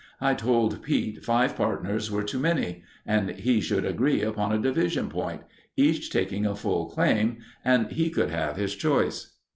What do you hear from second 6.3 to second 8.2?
a full claim and he